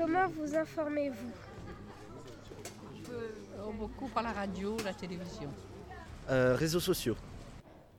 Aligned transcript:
Comment 0.00 0.28
vous 0.28 0.56
informez-vous? 0.56 1.30
Euh, 3.12 3.70
Beaucoup 3.78 4.08
par 4.08 4.22
la 4.22 4.32
radio, 4.32 4.74
la 4.82 4.94
télévision. 4.94 5.50
Euh, 6.30 6.56
réseaux 6.56 6.80
sociaux. 6.80 7.16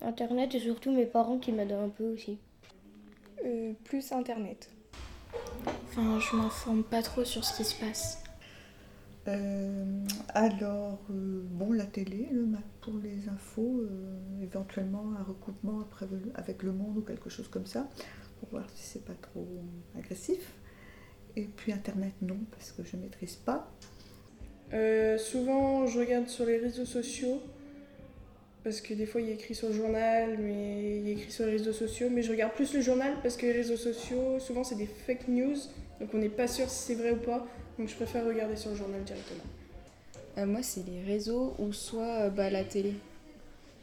Internet 0.02 0.56
et 0.56 0.60
surtout 0.60 0.92
mes 0.92 1.06
parents 1.06 1.38
qui 1.38 1.52
m'aident 1.52 1.74
un 1.74 1.90
peu 1.90 2.06
aussi. 2.06 2.40
Euh, 3.46 3.74
plus 3.84 4.12
Internet. 4.12 4.72
Enfin, 5.90 6.20
je 6.20 6.36
m'informe 6.36 6.84
pas 6.84 7.04
trop 7.04 7.24
sur 7.24 7.46
ce 7.46 7.56
qui 7.56 7.64
se 7.64 7.80
passe. 7.80 8.24
Euh, 9.28 10.04
alors, 10.30 10.98
euh, 11.12 11.44
bon, 11.52 11.72
la 11.72 11.86
télé, 11.86 12.28
le 12.32 12.48
pour 12.82 12.96
les 12.98 13.30
infos, 13.30 13.82
euh, 13.82 14.42
éventuellement 14.42 15.14
un 15.20 15.24
recoupement 15.24 15.82
après 15.82 16.08
avec 16.34 16.64
Le 16.64 16.72
Monde 16.72 16.98
ou 16.98 17.02
quelque 17.02 17.30
chose 17.30 17.48
comme 17.48 17.68
ça, 17.68 17.88
pour 18.40 18.50
voir 18.50 18.68
si 18.72 18.82
c'est 18.86 19.06
pas 19.06 19.14
trop 19.22 19.48
agressif. 19.96 20.52
Et 21.36 21.44
puis 21.44 21.72
Internet, 21.72 22.14
non, 22.22 22.38
parce 22.52 22.72
que 22.72 22.84
je 22.84 22.98
ne 22.98 23.04
maîtrise 23.04 23.36
pas. 23.36 23.72
Euh, 24.74 25.18
souvent, 25.18 25.88
je 25.88 26.00
regarde 26.00 26.28
sur 26.28 26.46
les 26.46 26.58
réseaux 26.58 26.86
sociaux. 26.86 27.42
Parce 28.64 28.80
que 28.80 28.94
des 28.94 29.08
fois, 29.08 29.22
il 29.22 29.28
y 29.28 29.32
a 29.32 29.34
écrit 29.34 29.56
sur 29.56 29.70
le 29.70 29.74
journal, 29.74 30.38
mais 30.38 30.98
il 30.98 31.08
y 31.08 31.10
a 31.10 31.14
écrit 31.14 31.32
sur 31.32 31.46
les 31.46 31.54
réseaux 31.54 31.74
sociaux. 31.74 32.10
Mais 32.12 32.22
je 32.22 32.32
regarde 32.32 32.54
plus 32.54 32.74
le 32.74 32.82
journal 32.82 33.14
parce 33.24 33.36
que 33.36 33.46
les 33.46 33.54
réseaux 33.54 33.78
sociaux, 33.78 34.40
souvent, 34.40 34.64
c'est 34.64 34.76
des 34.76 34.86
fake 34.86 35.28
news. 35.28 35.58
Donc, 36.00 36.14
on 36.14 36.18
n'est 36.18 36.30
pas 36.30 36.48
sûr 36.48 36.70
si 36.70 36.78
c'est 36.88 36.96
vrai 36.96 37.12
ou 37.12 37.18
pas. 37.18 37.48
Donc, 37.80 37.90
je 37.90 37.96
préfère 37.96 38.26
regarder 38.26 38.56
sur 38.56 38.70
le 38.70 38.76
journal 38.76 39.04
directement. 39.04 39.44
Euh, 40.38 40.46
moi, 40.46 40.62
c'est 40.62 40.86
les 40.86 41.02
réseaux 41.04 41.56
ou 41.60 41.74
soit 41.74 42.04
euh, 42.04 42.30
bah, 42.30 42.50
la 42.50 42.64
télé. 42.64 42.94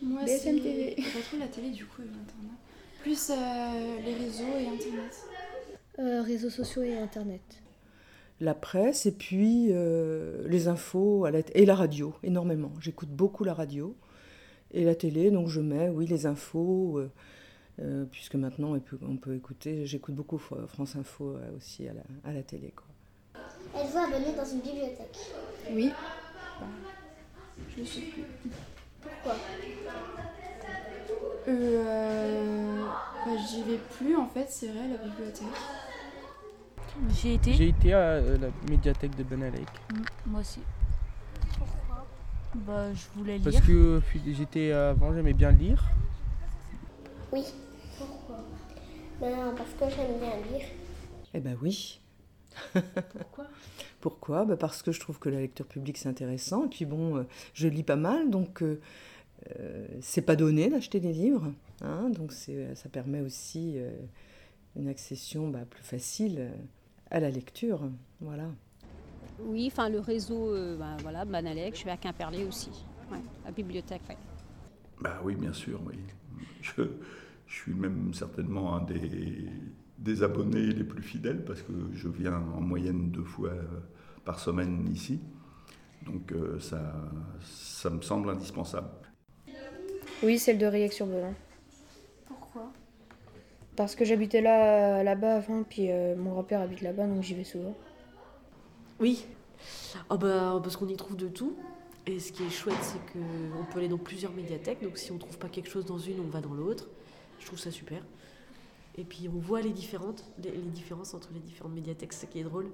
Moi, 0.01 0.25
BFM 0.25 0.39
c'est 0.39 0.63
TV. 0.63 0.95
pas 0.95 1.21
trop 1.29 1.39
la 1.39 1.49
télé 1.49 1.71
du 1.71 1.85
coup 1.85 2.03
et 2.03 2.07
l'internet. 2.07 2.57
Plus 3.03 3.31
euh, 3.31 3.35
les 4.05 4.15
réseaux 4.15 4.57
et 4.59 4.67
internet. 4.67 5.17
Euh, 5.99 6.23
réseaux 6.23 6.51
sociaux 6.51 6.83
et 6.83 6.97
internet. 6.97 7.43
la 8.41 8.55
presse 8.55 9.05
et 9.07 9.11
puis 9.13 9.69
euh, 9.71 10.47
les 10.47 10.69
infos 10.69 11.25
à 11.25 11.33
la 11.33 11.41
et 11.55 11.67
la 11.67 11.75
radio, 11.75 12.15
énormément. 12.23 12.71
J'écoute 12.81 13.09
beaucoup 13.09 13.43
la 13.43 13.53
radio 13.55 13.97
et 14.71 14.85
la 14.85 14.95
télé, 14.95 15.31
donc 15.33 15.49
je 15.49 15.61
mets, 15.61 15.89
oui, 15.89 16.07
les 16.07 16.27
infos, 16.27 16.99
euh, 16.99 17.11
euh, 17.81 18.05
puisque 18.13 18.37
maintenant 18.37 18.75
on 18.75 18.79
peut, 18.81 18.99
on 19.03 19.17
peut 19.17 19.35
écouter, 19.35 19.87
j'écoute 19.87 20.15
beaucoup 20.15 20.37
Fr- 20.37 20.69
France 20.69 20.95
Info 20.95 21.31
euh, 21.35 21.57
aussi 21.57 21.89
à 21.89 21.95
la, 21.95 22.03
à 22.31 22.33
la 22.33 22.43
télé. 22.45 22.73
Quoi. 22.77 22.87
Êtes-vous 23.81 23.99
abonné 23.99 24.37
dans 24.37 24.45
une 24.45 24.61
bibliothèque 24.61 25.19
Oui. 25.73 25.91
Bah, 26.61 26.67
je 27.75 27.81
le 27.81 27.85
suis 27.87 28.03
plus. 28.03 28.23
Pourquoi? 29.03 29.35
Euh, 31.49 32.85
bah, 33.25 33.33
j'y 33.49 33.63
vais 33.63 33.79
plus 33.99 34.15
en 34.17 34.29
fait, 34.29 34.47
c'est 34.49 34.69
vrai, 34.69 34.81
à 34.85 34.89
la 34.89 34.97
bibliothèque. 34.99 35.47
J'ai 37.15 37.35
été. 37.35 37.53
J'ai 37.55 37.69
été 37.69 37.93
à 37.93 37.99
euh, 37.99 38.39
la 38.39 38.49
médiathèque 38.71 39.17
de 39.17 39.23
Benalek. 39.23 39.69
Mm, 39.93 40.03
Moi 40.27 40.41
aussi. 40.41 40.61
Pourquoi 41.59 42.07
Bah, 42.55 42.93
je 42.93 43.05
voulais 43.19 43.39
lire. 43.39 43.45
Parce 43.53 43.65
que 43.67 43.73
euh, 43.73 44.01
j'étais 44.27 44.73
avant, 44.73 45.15
j'aimais 45.15 45.33
bien 45.33 45.51
lire. 45.53 45.85
Oui. 47.33 47.45
Pourquoi? 47.99 48.39
Ben, 49.21 49.55
parce 49.57 49.71
que 49.71 49.97
j'aime 49.97 50.19
bien 50.19 50.37
lire. 50.59 50.67
Eh 51.35 51.41
ben 51.41 51.57
oui. 51.63 52.01
Pourquoi? 53.19 53.47
Pourquoi? 54.01 54.45
Bah 54.45 54.57
Parce 54.57 54.83
que 54.83 54.93
je 54.93 55.01
trouve 55.01 55.19
que 55.19 55.29
la 55.29 55.41
lecture 55.41 55.67
publique 55.67 55.99
c'est 55.99 56.09
intéressant. 56.09 56.65
Et 56.65 56.69
puis 56.69 56.85
bon, 56.85 57.17
euh, 57.19 57.23
je 57.55 57.69
lis 57.69 57.83
pas 57.83 57.97
mal, 57.97 58.31
donc 58.31 58.63
euh, 58.63 58.79
c'est 60.01 60.23
pas 60.23 60.37
donné 60.37 60.69
d'acheter 60.71 61.01
des 61.01 61.13
livres. 61.13 61.53
hein, 61.83 62.09
donc 62.11 62.33
c'est- 62.33 62.75
ça 62.75 62.89
permet 62.89 63.21
aussi 63.21 63.75
euh, 63.77 63.91
une 64.77 64.89
accession 64.89 65.49
bah, 65.49 65.61
plus 65.69 65.83
facile 65.85 66.37
euh, 66.39 66.51
à 67.11 67.21
la 67.21 67.31
lecture. 67.31 67.81
Voilà. 68.21 68.45
Oui, 69.41 69.69
enfin 69.71 69.89
le 69.89 70.01
réseau, 70.01 70.51
euh, 70.51 70.77
bah, 70.77 70.97
voilà, 71.03 71.25
Banalec, 71.25 71.75
je 71.75 71.81
suis 71.81 71.91
à 71.91 71.97
Quimperlé 71.97 72.45
aussi. 72.45 72.71
Ouais, 73.11 73.19
la 73.45 73.51
bibliothèque, 73.51 74.03
ouais. 74.09 74.17
Bah 75.01 75.21
oui, 75.25 75.37
bien 75.37 75.53
sûr, 75.53 75.81
oui. 75.87 75.95
Je, 76.61 76.83
je 77.47 77.55
suis 77.55 77.75
même 77.75 78.13
certainement 78.13 78.75
un 78.75 78.83
des, 78.83 79.49
des 79.99 80.23
abonnés 80.23 80.67
les 80.67 80.85
plus 80.85 81.03
fidèles 81.03 81.45
parce 81.45 81.63
que 81.63 81.73
je 81.95 82.09
viens 82.09 82.43
en 82.57 82.61
moyenne 82.61 83.11
deux 83.11 83.25
fois 83.25 83.53
par 84.25 84.41
semaine 84.41 84.89
ici. 84.93 85.21
Donc 86.05 86.33
euh, 86.33 86.59
ça, 86.59 86.95
ça 87.43 87.91
me 87.91 88.03
semble 88.03 88.31
indispensable. 88.31 88.89
Oui, 90.23 90.39
celle 90.39 90.59
de 90.59 90.67
Riec 90.67 90.93
sur 90.93 91.07
Belin. 91.07 91.35
Parce 93.79 93.95
que 93.95 94.05
j'habitais 94.05 94.41
là, 94.41 95.05
là-bas 95.05 95.37
avant, 95.37 95.63
puis 95.63 95.93
euh, 95.93 96.17
mon 96.17 96.33
grand-père 96.33 96.61
habite 96.61 96.81
là-bas, 96.81 97.07
donc 97.07 97.23
j'y 97.23 97.35
vais 97.35 97.45
souvent. 97.45 97.77
Oui. 98.99 99.25
Bah, 100.11 100.59
parce 100.61 100.77
qu'on 100.77 100.89
y 100.89 100.97
trouve 100.97 101.17
de 101.17 101.29
tout. 101.29 101.55
Et 102.05 102.19
ce 102.19 102.33
qui 102.33 102.43
est 102.43 102.51
chouette, 102.51 102.75
c'est 102.83 102.99
qu'on 103.13 103.65
peut 103.73 103.79
aller 103.79 103.87
dans 103.87 103.97
plusieurs 103.97 104.33
médiathèques. 104.33 104.83
Donc 104.83 104.99
si 104.99 105.13
on 105.13 105.19
trouve 105.19 105.39
pas 105.39 105.49
quelque 105.49 105.71
chose 105.71 105.87
dans 105.87 105.99
une, 105.99 106.19
on 106.19 106.27
va 106.27 106.41
dans 106.41 106.55
l'autre. 106.55 106.89
Je 107.39 107.47
trouve 107.47 107.61
ça 107.61 107.71
super. 107.71 108.03
Et 108.97 109.05
puis 109.05 109.29
on 109.33 109.39
voit 109.39 109.61
les, 109.61 109.71
différentes, 109.71 110.25
les, 110.43 110.51
différences 110.51 111.15
entre 111.15 111.29
les 111.33 111.39
différentes 111.39 111.75
médiathèques, 111.75 112.15
c'est 112.15 112.23
ça 112.23 112.27
qui 112.27 112.41
est 112.41 112.45
drôle. 112.45 112.73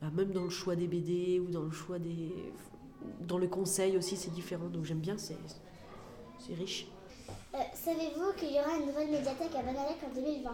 Bah, 0.00 0.12
même 0.14 0.30
dans 0.30 0.44
le 0.44 0.50
choix 0.50 0.76
des 0.76 0.86
BD 0.86 1.40
ou 1.40 1.50
dans 1.50 1.64
le 1.64 1.72
choix 1.72 1.98
des. 1.98 2.32
Dans 3.26 3.38
le 3.38 3.48
conseil 3.48 3.96
aussi, 3.96 4.16
c'est 4.16 4.30
différent. 4.30 4.68
Donc 4.68 4.84
j'aime 4.84 5.00
bien, 5.00 5.16
c'est 5.18 5.34
riche. 6.54 6.86
Euh, 7.54 7.58
Savez-vous 7.74 8.32
qu'il 8.36 8.52
y 8.52 8.58
aura 8.60 8.76
une 8.78 8.86
nouvelle 8.86 9.10
médiathèque 9.10 9.54
à 9.54 9.62
Banalec 9.62 9.96
en 10.04 10.14
2020 10.14 10.50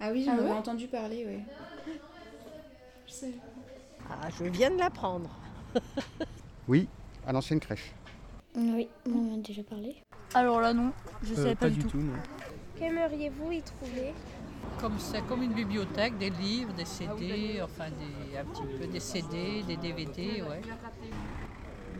Ah 0.00 0.08
oui, 0.12 0.26
Ah 0.28 0.36
j'en 0.36 0.42
ouais? 0.44 0.50
entendu 0.52 0.86
parler, 0.88 1.24
oui. 1.26 1.94
Je 3.06 3.12
sais. 3.12 3.32
Ah, 4.08 4.28
je 4.38 4.44
viens 4.44 4.70
de 4.70 4.78
l'apprendre. 4.78 5.30
Oui, 6.68 6.86
à 7.26 7.32
l'ancienne 7.32 7.58
crèche. 7.58 7.92
Oui, 8.54 8.88
on 9.06 9.32
en 9.32 9.34
a 9.34 9.38
déjà 9.38 9.62
parlé. 9.64 9.96
Alors 10.34 10.60
là, 10.60 10.72
non, 10.72 10.92
je 11.22 11.32
Euh, 11.32 11.36
savais 11.36 11.54
pas, 11.56 11.66
pas 11.66 11.70
du 11.70 11.82
tout. 11.84 12.00
Qu'aimeriez-vous 12.78 13.50
y 13.52 13.62
trouver? 13.62 14.14
Comme 14.80 14.96
c'est 14.98 15.22
comme 15.26 15.42
une 15.42 15.52
bibliothèque, 15.52 16.16
des 16.18 16.30
livres, 16.30 16.72
des 16.74 16.84
CD, 16.84 17.60
enfin 17.62 17.86
des, 17.90 18.36
un 18.38 18.44
petit 18.44 18.62
peu 18.78 18.86
des 18.86 19.00
CD, 19.00 19.62
des 19.66 19.76
DVD, 19.76 20.42
ouais. 20.42 20.60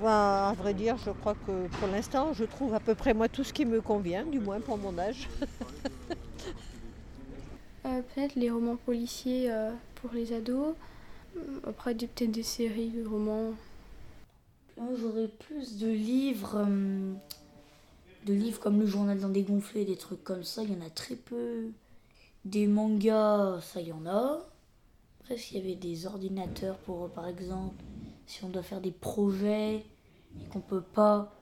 Bah, 0.01 0.49
à 0.51 0.53
vrai 0.55 0.73
dire, 0.75 0.97
je 1.05 1.11
crois 1.11 1.35
que 1.35 1.69
pour 1.79 1.89
l'instant, 1.89 2.33
je 2.33 2.45
trouve 2.45 2.75
à 2.75 2.81
peu 2.81 2.95
près 2.95 3.13
moi 3.15 3.29
tout 3.29 3.45
ce 3.45 3.53
qui 3.53 3.65
me 3.65 3.81
convient, 3.81 4.25
du 4.25 4.39
moins 4.41 4.61
pour 4.61 4.79
mon 4.79 4.99
âge. 4.99 5.29
Euh, 7.87 8.03
peut-être 8.03 8.35
les 8.35 8.51
romans 8.51 8.77
policiers 8.77 9.51
euh, 9.51 9.73
pour 9.97 10.13
les 10.13 10.33
ados. 10.33 10.75
Après, 11.67 11.95
des- 11.95 12.07
peut-être 12.07 12.31
des 12.33 12.43
séries 12.43 12.91
de 12.91 13.07
romans. 13.07 13.55
Moi, 14.77 14.89
j'aurais 15.01 15.29
plus 15.29 15.79
de 15.79 15.89
livres, 15.89 16.57
euh, 16.57 17.13
de 18.27 18.35
livres 18.35 18.61
comme 18.61 18.81
le 18.81 18.87
journal 18.87 19.19
d'un 19.19 19.29
dégonflé, 19.31 19.85
des 19.85 19.97
trucs 19.97 20.23
comme 20.25 20.45
ça, 20.45 20.63
il 20.63 20.73
y 20.73 20.77
en 20.77 20.87
a 20.87 20.91
très 20.91 21.17
peu. 21.17 21.69
Des 22.45 22.67
mangas, 22.67 23.61
ça, 23.63 23.81
y 23.81 23.93
en 23.93 24.07
a. 24.07 24.41
Après, 25.21 25.39
s'il 25.39 25.59
y 25.59 25.61
avait 25.61 25.77
des 25.77 26.07
ordinateurs 26.07 26.79
pour, 26.79 27.11
par 27.11 27.29
exemple, 27.29 27.83
si 28.31 28.45
on 28.45 28.49
doit 28.49 28.63
faire 28.63 28.81
des 28.81 28.93
projets 28.93 29.77
et 30.41 30.45
qu'on 30.53 30.61
peut 30.61 30.81
pas. 30.83 31.35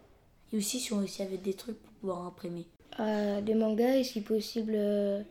Et 0.52 0.56
aussi, 0.56 0.80
si 0.80 0.92
on- 0.92 1.02
y 1.02 1.22
avait 1.22 1.36
des 1.36 1.52
trucs 1.54 1.78
pour 1.82 1.92
pouvoir 1.92 2.26
imprimer. 2.26 2.66
Euh, 3.00 3.40
des 3.42 3.54
mangas 3.54 3.96
et 3.96 4.04
si 4.04 4.22
possible 4.22 4.72
euh, 4.74 5.22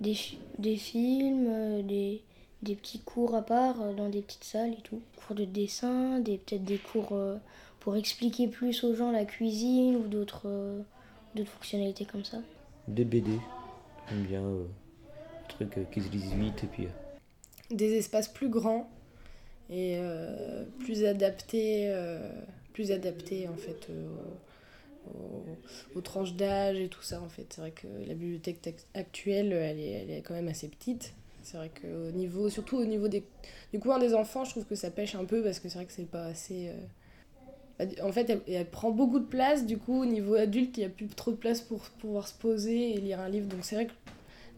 des, 0.00 0.16
des 0.58 0.76
films, 0.76 1.46
euh, 1.48 1.82
des, 1.82 2.22
des 2.62 2.76
petits 2.76 3.00
cours 3.00 3.34
à 3.34 3.42
part 3.42 3.80
euh, 3.82 3.92
dans 3.92 4.08
des 4.08 4.22
petites 4.22 4.44
salles 4.44 4.72
et 4.72 4.82
tout. 4.82 5.00
Cours 5.26 5.34
de 5.36 5.44
dessin, 5.44 6.20
des, 6.20 6.38
peut-être 6.38 6.64
des 6.64 6.78
cours 6.78 7.08
euh, 7.12 7.36
pour 7.80 7.96
expliquer 7.96 8.46
plus 8.46 8.84
aux 8.84 8.94
gens 8.94 9.10
la 9.10 9.24
cuisine 9.24 9.96
ou 9.96 10.06
d'autres 10.06 10.42
euh, 10.46 10.80
d'autres 11.34 11.50
fonctionnalités 11.50 12.04
comme 12.04 12.24
ça. 12.24 12.38
Des 12.86 13.04
BD. 13.04 13.32
J'aime 14.08 14.22
bien 14.22 14.42
euh, 14.42 14.64
trucs 15.48 15.76
euh, 15.78 15.84
qui 15.92 16.00
se 16.00 16.08
lisent 16.10 16.32
vite 16.34 16.62
et 16.62 16.66
puis. 16.68 16.84
euh, 16.84 17.74
Des 17.74 17.94
espaces 17.94 18.28
plus 18.28 18.48
grands 18.48 18.88
et 19.70 19.96
euh, 19.98 20.64
plus 20.80 21.04
adaptés, 21.04 21.88
euh, 21.90 22.30
plus 22.72 22.92
adaptés 22.92 23.48
en 23.48 23.56
fait 23.56 23.88
aux, 23.90 25.10
aux- 25.10 25.44
aux 25.94 26.00
tranches 26.00 26.34
d'âge 26.34 26.78
et 26.78 26.88
tout 26.88 27.02
ça 27.02 27.20
en 27.22 27.28
fait. 27.28 27.46
C'est 27.50 27.60
vrai 27.60 27.70
que 27.72 27.86
la 28.06 28.14
bibliothèque 28.14 28.86
actuelle, 28.94 29.52
elle 29.52 29.80
est, 29.80 29.90
elle 29.90 30.10
est 30.10 30.22
quand 30.22 30.34
même 30.34 30.48
assez 30.48 30.68
petite. 30.68 31.14
C'est 31.42 31.58
vrai 31.58 31.70
que 31.70 32.08
au 32.08 32.12
niveau, 32.12 32.48
surtout 32.48 32.76
au 32.78 32.86
niveau 32.86 33.08
des, 33.08 33.24
du 33.72 33.78
des 34.00 34.14
enfants, 34.14 34.44
je 34.44 34.50
trouve 34.50 34.64
que 34.64 34.74
ça 34.76 34.90
pêche 34.90 35.14
un 35.14 35.24
peu 35.26 35.42
parce 35.42 35.60
que 35.60 35.68
c'est 35.68 35.76
vrai 35.78 35.86
que 35.86 35.92
c'est 35.92 36.08
pas 36.10 36.24
assez. 36.26 36.70
euh, 37.80 37.86
En 38.02 38.12
fait, 38.12 38.30
elle, 38.30 38.40
elle 38.48 38.70
prend 38.70 38.90
beaucoup 38.90 39.18
de 39.18 39.24
place. 39.26 39.66
Du 39.66 39.78
coup, 39.78 40.02
au 40.02 40.06
niveau 40.06 40.34
adulte, 40.34 40.76
il 40.76 40.80
n'y 40.80 40.86
a 40.86 40.88
plus 40.90 41.06
trop 41.08 41.30
de 41.32 41.36
place 41.36 41.60
pour 41.60 41.80
pouvoir 42.00 42.28
se 42.28 42.34
poser 42.34 42.94
et 42.94 42.98
lire 43.00 43.20
un 43.20 43.28
livre. 43.28 43.46
Donc 43.48 43.64
c'est 43.64 43.74
vrai 43.76 43.86
que 43.86 43.92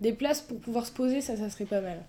des 0.01 0.13
places 0.13 0.43
pour 0.43 0.61
pouvoir 0.61 0.87
se 0.87 0.93
poser, 0.93 1.21
ça, 1.21 1.37
ça 1.37 1.51
serait 1.51 1.67
pas 1.67 1.81
mal. 1.81 2.05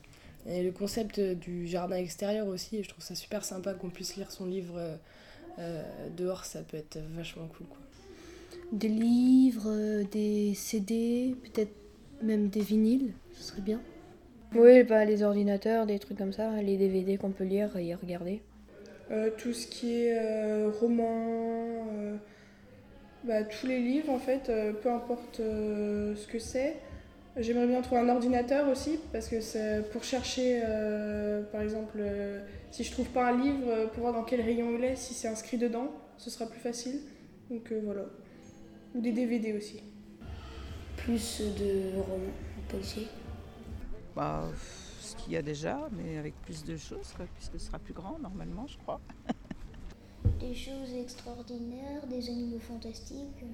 Et 0.47 0.63
le 0.63 0.71
concept 0.71 1.19
euh, 1.19 1.35
du 1.35 1.67
jardin 1.67 1.97
extérieur 1.97 2.47
aussi, 2.47 2.81
je 2.81 2.89
trouve 2.89 3.03
ça 3.03 3.15
super 3.15 3.43
sympa 3.43 3.73
qu'on 3.73 3.89
puisse 3.89 4.15
lire 4.15 4.31
son 4.31 4.45
livre 4.45 4.75
euh, 4.77 4.95
euh, 5.59 5.83
dehors, 6.15 6.45
ça 6.45 6.61
peut 6.61 6.77
être 6.77 6.99
vachement 7.15 7.47
cool. 7.47 7.67
Quoi. 7.67 7.77
Des 8.71 8.87
livres, 8.87 10.03
des 10.11 10.53
CD, 10.55 11.35
peut-être 11.43 11.73
même 12.21 12.47
des 12.49 12.61
vinyles, 12.61 13.13
ce 13.33 13.43
serait 13.43 13.61
bien. 13.61 13.81
Oui, 14.55 14.83
bah, 14.83 15.03
les 15.03 15.23
ordinateurs, 15.23 15.85
des 15.85 15.99
trucs 15.99 16.17
comme 16.17 16.33
ça, 16.33 16.61
les 16.61 16.77
DVD 16.77 17.17
qu'on 17.17 17.31
peut 17.31 17.43
lire 17.43 17.75
et 17.77 17.93
regarder. 17.95 18.41
Euh, 19.11 19.29
tout 19.37 19.53
ce 19.53 19.67
qui 19.67 20.03
est 20.03 20.17
euh, 20.17 20.69
roman, 20.69 21.87
euh, 21.93 22.15
bah, 23.23 23.43
tous 23.43 23.67
les 23.67 23.79
livres 23.79 24.09
en 24.09 24.19
fait, 24.19 24.49
euh, 24.49 24.73
peu 24.73 24.91
importe 24.91 25.39
euh, 25.39 26.15
ce 26.15 26.27
que 26.27 26.39
c'est. 26.39 26.75
J'aimerais 27.39 27.67
bien 27.67 27.81
trouver 27.81 28.01
un 28.01 28.09
ordinateur 28.09 28.67
aussi 28.67 28.97
parce 29.11 29.27
que 29.27 29.41
c'est 29.41 29.87
pour 29.91 30.03
chercher, 30.03 30.59
euh, 30.65 31.43
par 31.51 31.61
exemple, 31.61 31.97
euh, 31.99 32.43
si 32.71 32.83
je 32.83 32.91
trouve 32.91 33.07
pas 33.09 33.29
un 33.29 33.37
livre, 33.37 33.67
euh, 33.67 33.87
pour 33.87 34.01
voir 34.01 34.13
dans 34.13 34.23
quel 34.23 34.41
rayon 34.41 34.75
il 34.75 34.83
est, 34.83 34.95
si 34.95 35.13
c'est 35.13 35.27
inscrit 35.27 35.57
dedans, 35.59 35.91
ce 36.17 36.31
sera 36.31 36.47
plus 36.47 36.59
facile. 36.59 36.99
Donc 37.51 37.71
euh, 37.71 37.79
voilà. 37.83 38.05
Ou 38.95 39.01
des 39.01 39.11
DVD 39.11 39.53
aussi. 39.53 39.83
Plus 40.95 41.41
de 41.59 41.95
romans 41.97 42.33
policiers. 42.69 43.07
Bah, 44.15 44.43
ce 44.99 45.15
qu'il 45.17 45.33
y 45.33 45.37
a 45.37 45.43
déjà, 45.43 45.77
mais 45.91 46.17
avec 46.17 46.33
plus 46.41 46.63
de 46.63 46.75
choses, 46.75 47.13
quoi, 47.15 47.27
puisque 47.35 47.59
ce 47.59 47.67
sera 47.67 47.77
plus 47.77 47.93
grand 47.93 48.17
normalement, 48.17 48.65
je 48.65 48.79
crois. 48.79 48.99
Des 50.39 50.55
choses 50.55 50.91
extraordinaires, 50.99 52.07
des 52.09 52.29
animaux 52.29 52.59
fantastiques. 52.59 53.45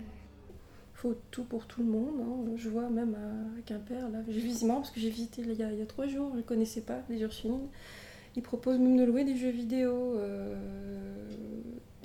Faut 1.04 1.16
tout 1.32 1.44
pour 1.44 1.66
tout 1.68 1.82
le 1.84 1.90
monde. 1.90 2.16
hein. 2.22 2.54
Je 2.56 2.70
vois 2.70 2.90
même 2.90 3.16
à 3.16 3.62
Quimper, 3.66 4.10
là, 4.10 4.20
j'ai 4.28 4.40
visité 4.40 4.68
parce 4.68 4.90
que 4.90 5.00
j'ai 5.02 5.10
visité 5.10 5.42
il 5.42 5.54
y, 5.54 5.64
a, 5.64 5.72
il 5.72 5.78
y 5.80 5.82
a 5.82 5.86
trois 5.86 6.08
jours, 6.08 6.30
je 6.32 6.38
ne 6.38 6.42
connaissais 6.44 6.82
pas 6.82 7.02
les 7.10 7.22
Ursulines. 7.22 7.68
Ils 8.38 8.42
proposent 8.42 8.80
même 8.80 8.98
de 8.98 9.04
louer 9.04 9.26
des 9.26 9.36
jeux 9.36 9.50
vidéo. 9.50 9.92
euh, 10.18 10.56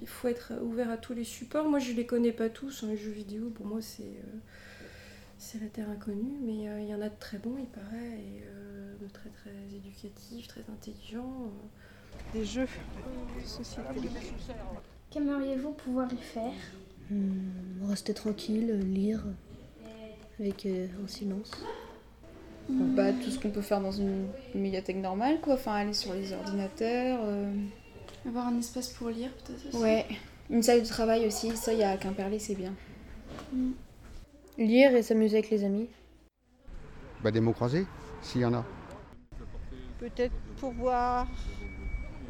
il 0.01 0.07
faut 0.07 0.29
être 0.29 0.53
ouvert 0.63 0.91
à 0.91 0.97
tous 0.97 1.15
les 1.15 1.25
supports. 1.25 1.69
Moi, 1.69 1.79
je 1.79 1.93
ne 1.93 1.97
les 1.97 2.07
connais 2.07 2.33
pas 2.33 2.49
tous. 2.49 2.83
hein, 2.83 2.89
les 2.89 2.97
jeux 2.97 3.11
vidéo, 3.11 3.51
pour 3.51 3.67
moi, 3.67 3.81
c'est 3.81 4.03
euh, 4.03 4.39
c'est 5.39 5.61
la 5.61 5.69
terre 5.69 5.89
inconnue. 5.91 6.37
Mais 6.43 6.69
euh, 6.69 6.81
il 6.81 6.89
y 6.89 6.95
en 6.95 7.01
a 7.01 7.09
de 7.09 7.19
très 7.19 7.39
bons, 7.39 7.57
il 7.59 7.67
paraît, 7.67 8.19
et 8.19 8.43
euh, 8.47 8.95
de 9.01 9.07
très 9.09 9.31
très 9.31 9.55
éducatifs, 9.75 10.49
très 10.49 10.65
intelligents. 10.71 11.45
euh. 11.47 12.35
Des 12.35 12.45
jeux 12.45 12.67
de 13.41 13.47
société. 13.47 13.83
Qu'aimeriez-vous 15.11 15.73
pouvoir 15.73 16.13
y 16.13 16.17
faire? 16.17 16.53
Rester 17.87 18.15
tranquille, 18.15 18.81
lire 18.81 19.25
avec 20.39 20.67
euh, 20.67 20.87
en 21.05 21.09
silence. 21.09 21.51
Bah, 22.69 23.13
tout 23.13 23.31
ce 23.31 23.39
qu'on 23.39 23.51
peut 23.51 23.63
faire 23.63 23.81
dans 23.81 23.93
une 23.93 24.27
médiathèque 24.55 24.99
normale, 24.99 25.41
quoi. 25.41 25.55
Enfin, 25.55 25.73
aller 25.75 25.95
sur 25.95 26.13
les 26.13 26.33
ordinateurs. 26.33 27.21
euh, 27.25 27.51
Avoir 28.27 28.49
un 28.49 28.59
espace 28.59 28.91
pour 28.91 29.09
lire, 29.09 29.31
peut-être 29.33 29.69
aussi. 29.69 29.83
Ouais. 29.83 30.05
Une 30.51 30.63
salle 30.63 30.83
de 30.83 30.87
travail 30.87 31.27
aussi, 31.27 31.57
ça, 31.57 31.73
il 31.73 31.79
y 31.79 31.83
a 31.83 31.91
à 31.91 31.97
Quimperlé, 31.97 32.39
c'est 32.39 32.55
bien. 32.55 32.75
Lire 34.59 34.95
et 34.95 35.03
s'amuser 35.03 35.39
avec 35.39 35.51
les 35.51 35.65
amis. 35.65 35.89
Bah, 37.23 37.31
des 37.31 37.41
mots 37.41 37.53
croisés, 37.53 37.87
s'il 38.23 38.43
y 38.43 38.45
en 38.45 38.53
a. 38.55 38.65
Peut-être 39.99 40.35
pouvoir 40.59 41.27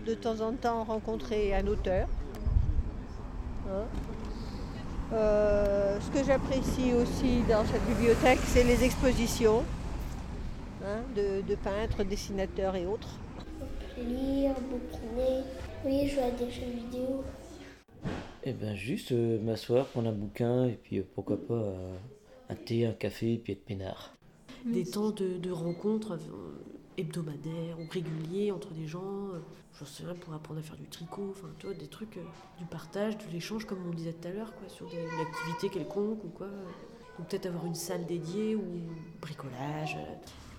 de 0.07 0.15
temps 0.15 0.41
en 0.41 0.53
temps 0.53 0.85
rencontrer 0.85 1.55
un 1.55 1.67
auteur. 1.67 2.09
Hein. 3.69 3.85
Euh, 5.13 5.99
ce 6.01 6.11
que 6.11 6.25
j'apprécie 6.25 6.93
aussi 6.93 7.43
dans 7.49 7.65
cette 7.65 7.85
bibliothèque, 7.87 8.41
c'est 8.45 8.65
les 8.65 8.85
expositions 8.85 9.65
hein, 10.85 11.01
de, 11.17 11.41
de 11.49 11.55
peintres, 11.55 12.05
dessinateurs 12.05 12.77
et 12.77 12.87
autres. 12.87 13.19
Lire, 13.97 14.55
bouquiner. 14.55 15.43
Oui, 15.85 16.09
jouer 16.09 16.23
à 16.23 16.31
des 16.31 16.51
jeux 16.51 16.71
vidéo. 16.75 17.25
Eh 18.45 18.53
ben 18.53 18.75
juste 18.75 19.13
euh, 19.13 19.41
m'asseoir, 19.41 19.87
prendre 19.87 20.09
un 20.11 20.13
bouquin 20.13 20.67
et 20.67 20.79
puis 20.81 20.99
euh, 20.99 21.07
pourquoi 21.15 21.37
pas 21.37 21.55
euh, 21.55 21.97
un 22.51 22.55
thé, 22.55 22.87
un 22.87 22.93
café 22.93 23.35
et 23.35 23.39
puis 23.39 23.55
être 23.55 23.65
peinard. 23.65 24.15
Des 24.65 24.85
temps 24.85 25.11
de, 25.11 25.39
de 25.39 25.51
rencontres 25.51 26.13
euh, 26.13 26.19
hebdomadaires 26.99 27.79
ou 27.81 27.87
réguliers 27.91 28.51
entre 28.53 28.71
des 28.73 28.87
gens, 28.87 29.29
euh, 29.33 29.39
j'en 29.79 29.87
sais 29.87 30.03
pour 30.21 30.35
apprendre 30.35 30.61
à 30.61 30.63
faire 30.63 30.77
du 30.77 30.87
tricot, 30.87 31.29
enfin 31.31 31.49
tu 31.59 31.73
des 31.75 31.87
trucs, 31.87 32.17
euh, 32.17 32.23
du 32.59 32.65
partage, 32.67 33.17
de 33.17 33.23
l'échange 33.33 33.65
comme 33.65 33.79
on 33.89 33.95
disait 33.95 34.13
tout 34.13 34.29
à 34.29 34.33
l'heure, 34.33 34.53
quoi, 34.57 34.69
sur 34.69 34.89
des, 34.91 34.97
une 34.97 35.21
activité 35.27 35.69
quelconque 35.71 36.25
ou 36.25 36.29
quoi. 36.29 36.49
Ou 37.19 37.25
peut-être 37.25 37.47
avoir 37.47 37.67
une 37.67 37.75
salle 37.75 38.07
dédiée 38.07 38.55
ou 38.55 38.63
bricolage. 39.21 39.97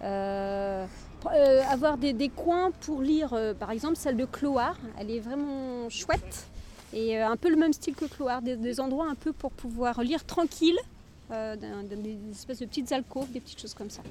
Euh, 0.02 0.86
euh, 1.34 1.62
avoir 1.70 1.98
des, 1.98 2.12
des 2.14 2.30
coins 2.30 2.72
pour 2.72 3.02
lire, 3.02 3.34
euh, 3.34 3.54
par 3.54 3.72
exemple 3.72 3.96
celle 3.96 4.18
de 4.18 4.26
Cloire, 4.26 4.78
elle 4.98 5.10
est 5.12 5.20
vraiment 5.20 5.90
chouette 5.90 6.48
et 6.94 7.18
euh, 7.18 7.28
un 7.30 7.38
peu 7.38 7.50
le 7.50 7.56
même 7.56 7.72
style 7.74 7.96
que 7.96 8.06
Cloire, 8.06 8.42
des, 8.42 8.80
endroits 8.80 9.08
un 9.10 9.16
peu 9.16 9.32
pour 9.34 9.52
pouvoir 9.52 10.02
lire 10.04 10.26
tranquille, 10.26 10.78
euh, 11.32 11.56
dans- 11.56 11.88
dans 11.88 12.02
des 12.02 12.18
espèces 12.32 12.60
de 12.60 12.66
petites 12.66 12.92
alcôves, 12.92 13.32
des 13.32 13.40
petites 13.40 13.62
choses 13.62 13.74
comme 13.74 13.90
ça. 13.90 14.02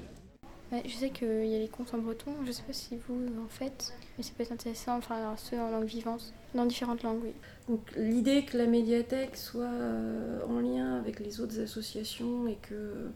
Je 0.71 0.93
sais 0.93 1.09
qu'il 1.09 1.45
y 1.47 1.55
a 1.55 1.59
les 1.59 1.67
contes 1.67 1.93
en 1.95 1.97
breton, 1.97 2.31
je 2.45 2.51
sais 2.51 2.61
pas 2.61 2.73
si 2.73 2.95
vous 3.07 3.25
en 3.43 3.47
faites, 3.47 3.93
mais 4.17 4.23
ça 4.23 4.31
peut 4.37 4.43
être 4.43 4.51
intéressant, 4.51 4.97
enfin 4.97 5.35
ceux 5.35 5.59
en 5.59 5.71
langue 5.71 5.85
vivante, 5.85 6.31
dans 6.53 6.65
différentes 6.65 7.01
langues, 7.01 7.21
oui. 7.23 7.33
Donc 7.67 7.81
l'idée 7.95 8.45
que 8.45 8.55
la 8.55 8.67
médiathèque 8.67 9.35
soit 9.35 9.63
euh, 9.63 10.39
en 10.47 10.59
lien 10.59 10.97
avec 10.97 11.19
les 11.19 11.41
autres 11.41 11.59
associations 11.59 12.47
et 12.47 12.55
que 12.61 12.75
euh, 12.75 13.09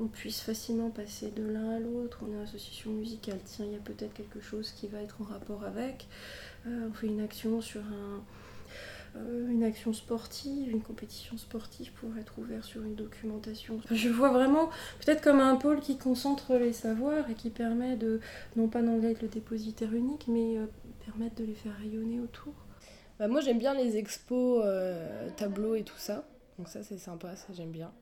on 0.00 0.06
puisse 0.06 0.40
facilement 0.40 0.88
passer 0.88 1.30
de 1.30 1.44
l'un 1.44 1.72
à 1.72 1.78
l'autre, 1.78 2.20
on 2.26 2.34
est 2.34 2.42
association 2.42 2.90
musicale, 2.92 3.38
tiens, 3.44 3.66
il 3.66 3.72
y 3.72 3.76
a 3.76 3.80
peut-être 3.80 4.14
quelque 4.14 4.40
chose 4.40 4.70
qui 4.70 4.88
va 4.88 5.02
être 5.02 5.20
en 5.20 5.24
rapport 5.24 5.62
avec. 5.64 6.08
Euh, 6.66 6.88
on 6.90 6.94
fait 6.94 7.08
une 7.08 7.20
action 7.20 7.60
sur 7.60 7.82
un, 7.82 8.22
une 9.48 9.62
action 9.62 9.92
sportive, 9.92 10.70
une 10.70 10.82
compétition 10.82 11.36
sportive 11.36 11.92
pour 11.92 12.16
être 12.18 12.38
ouvert 12.38 12.64
sur 12.64 12.82
une 12.82 12.94
documentation. 12.94 13.80
Je 13.90 14.08
vois 14.08 14.30
vraiment 14.30 14.70
peut-être 15.04 15.22
comme 15.22 15.40
un 15.40 15.56
pôle 15.56 15.80
qui 15.80 15.96
concentre 15.96 16.54
les 16.56 16.72
savoirs 16.72 17.30
et 17.30 17.34
qui 17.34 17.50
permet 17.50 17.96
de, 17.96 18.20
non 18.56 18.68
pas 18.68 18.82
d'être 18.82 19.22
le 19.22 19.28
dépositaire 19.28 19.94
unique, 19.94 20.26
mais 20.28 20.58
euh, 20.58 20.66
permettre 21.04 21.36
de 21.36 21.44
les 21.44 21.54
faire 21.54 21.76
rayonner 21.78 22.20
autour. 22.20 22.54
Bah, 23.18 23.28
moi 23.28 23.40
j'aime 23.40 23.58
bien 23.58 23.74
les 23.74 23.96
expos, 23.96 24.62
euh, 24.64 25.28
tableaux 25.36 25.76
et 25.76 25.84
tout 25.84 25.98
ça. 25.98 26.24
Donc 26.58 26.68
ça 26.68 26.82
c'est 26.82 26.98
sympa, 26.98 27.36
ça 27.36 27.52
j'aime 27.52 27.70
bien. 27.70 27.92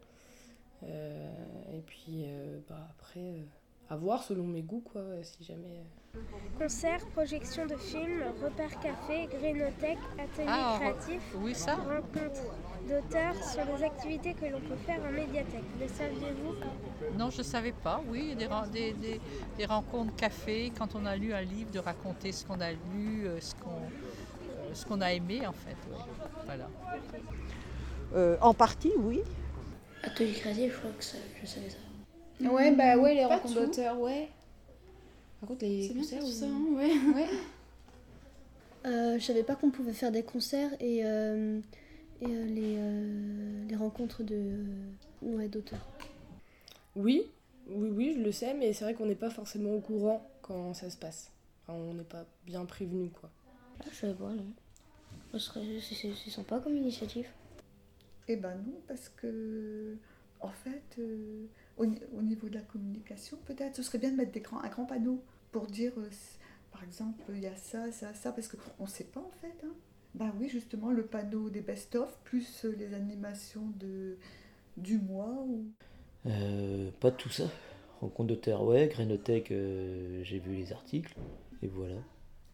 Euh, 0.84 1.32
et 1.72 1.80
puis 1.80 2.24
euh, 2.24 2.58
bah, 2.68 2.88
après, 2.98 3.20
euh, 3.20 3.42
à 3.92 3.96
voir 3.96 4.22
selon 4.22 4.44
mes 4.44 4.62
goûts 4.62 4.82
quoi, 4.90 5.02
si 5.22 5.44
jamais... 5.44 5.80
euh. 6.16 6.18
Concerts, 6.58 7.04
projections 7.14 7.66
de 7.66 7.76
films, 7.76 8.22
repères 8.42 8.80
café, 8.80 9.26
grénothèque, 9.26 9.98
ateliers 10.18 10.46
Ah, 10.48 10.76
créatifs, 10.80 11.34
oui, 11.36 11.54
ça. 11.54 11.74
rencontres 11.76 12.54
d'auteurs 12.88 13.34
sont 13.42 13.64
des 13.76 13.84
activités 13.84 14.32
que 14.32 14.46
l'on 14.46 14.60
peut 14.60 14.76
faire 14.86 15.00
en 15.06 15.10
médiathèque. 15.12 15.64
Le 15.78 15.88
saviez-vous 15.88 17.18
Non, 17.18 17.28
je 17.30 17.38
ne 17.38 17.42
savais 17.42 17.72
pas. 17.72 18.00
Oui, 18.08 18.34
des, 18.34 18.46
ren- 18.46 18.66
des, 18.66 18.92
des- 18.94 19.20
des 19.58 19.66
rencontres 19.66 20.14
café, 20.16 20.72
quand 20.76 20.94
on 20.94 21.04
a 21.04 21.14
lu 21.16 21.34
un 21.34 21.42
livre, 21.42 21.70
de 21.70 21.78
raconter 21.78 22.32
ce 22.32 22.46
qu'on 22.46 22.60
a 22.62 22.72
lu, 22.72 23.26
euh, 23.26 23.40
ce 23.40 23.54
qu'on 23.56 23.70
euh, 23.70 24.70
ce 24.74 24.86
qu'on 24.86 25.00
a 25.02 25.12
aimé 25.12 25.46
en 25.46 25.52
fait. 25.52 25.76
ouais. 25.90 25.98
Voilà. 26.46 26.68
Euh, 28.14 28.36
en 28.40 28.54
partie, 28.54 28.92
oui. 28.98 29.20
Atelier 30.02 30.32
créatif, 30.32 30.72
je 30.74 30.78
crois 30.78 30.90
que 30.92 31.04
ça, 31.04 31.18
je 31.42 31.46
savais 31.46 31.68
ça. 31.70 31.76
Ouais, 32.50 32.74
bah 32.74 32.96
ouais, 32.98 33.14
les 33.14 33.24
rencontres 33.24 33.54
d'auteurs, 33.54 33.98
ouais. 34.00 34.28
Par 35.40 35.48
contre, 35.48 35.64
les 35.64 35.88
C'est 35.88 35.94
bien 35.94 36.02
concerts, 36.02 36.22
oui. 36.24 36.32
ça, 36.32 36.46
hein, 36.46 36.66
ouais. 36.74 37.14
ouais. 37.14 37.28
Euh, 38.84 39.18
je 39.18 39.24
savais 39.24 39.42
pas 39.44 39.54
qu'on 39.54 39.70
pouvait 39.70 39.92
faire 39.92 40.10
des 40.10 40.22
concerts 40.24 40.70
et, 40.80 41.04
euh, 41.04 41.60
et 42.20 42.26
euh, 42.26 42.44
les, 42.46 42.76
euh, 42.78 43.64
les 43.68 43.76
rencontres 43.76 44.22
de 44.24 44.34
euh, 44.34 44.64
ouais, 45.22 45.48
d'auteurs. 45.48 45.86
Oui, 46.96 47.24
oui, 47.68 47.90
oui, 47.90 48.14
je 48.16 48.20
le 48.24 48.32
sais, 48.32 48.54
mais 48.54 48.72
c'est 48.72 48.84
vrai 48.84 48.94
qu'on 48.94 49.06
n'est 49.06 49.14
pas 49.14 49.30
forcément 49.30 49.72
au 49.74 49.80
courant 49.80 50.28
quand 50.42 50.74
ça 50.74 50.90
se 50.90 50.96
passe. 50.96 51.30
Enfin, 51.62 51.78
on 51.78 51.94
n'est 51.94 52.02
pas 52.02 52.24
bien 52.44 52.64
prévenu 52.64 53.08
quoi. 53.08 53.30
Ah, 53.80 53.84
je 53.92 53.96
savais 53.98 54.14
pas, 54.14 54.30
non. 54.30 54.46
C'est 55.38 56.30
sympa 56.30 56.58
comme 56.58 56.76
initiative. 56.76 57.28
Eh 58.28 58.36
ben 58.36 58.54
non, 58.56 58.74
parce 58.86 59.08
que, 59.08 59.96
en 60.40 60.50
fait, 60.50 60.82
euh, 60.98 61.46
au, 61.76 61.86
ni- 61.86 62.00
au 62.16 62.22
niveau 62.22 62.48
de 62.48 62.54
la 62.54 62.62
communication, 62.62 63.38
peut-être, 63.46 63.76
ce 63.76 63.82
serait 63.82 63.98
bien 63.98 64.10
de 64.10 64.16
mettre 64.16 64.32
des 64.32 64.40
grands, 64.40 64.62
un 64.62 64.68
grand 64.68 64.84
panneau 64.84 65.22
pour 65.50 65.66
dire, 65.66 65.92
euh, 65.98 66.08
par 66.70 66.82
exemple, 66.84 67.22
il 67.30 67.40
y 67.40 67.46
a 67.46 67.56
ça, 67.56 67.90
ça, 67.92 68.14
ça, 68.14 68.32
parce 68.32 68.48
qu'on 68.48 68.84
ne 68.84 68.88
sait 68.88 69.04
pas 69.04 69.20
en 69.20 69.32
fait. 69.40 69.64
Hein. 69.64 69.72
Ben 70.14 70.32
oui, 70.38 70.48
justement, 70.48 70.90
le 70.90 71.04
panneau 71.04 71.48
des 71.50 71.62
best-of, 71.62 72.18
plus 72.24 72.64
euh, 72.64 72.74
les 72.78 72.94
animations 72.94 73.72
de, 73.78 74.16
du 74.76 74.98
mois. 74.98 75.44
Ou... 75.48 75.64
Euh, 76.26 76.90
pas 77.00 77.10
tout 77.10 77.30
ça. 77.30 77.44
Rencontre 78.00 78.28
d'auteur, 78.28 78.62
ouais. 78.64 78.88
Grénothèque, 78.88 79.52
euh, 79.52 80.22
j'ai 80.24 80.38
vu 80.38 80.54
les 80.54 80.72
articles. 80.72 81.14
Et 81.62 81.68
voilà. 81.68 81.96